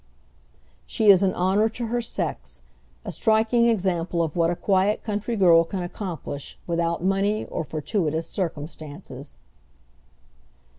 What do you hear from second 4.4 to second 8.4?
a quiet country girl can accomplish without money or fortuitous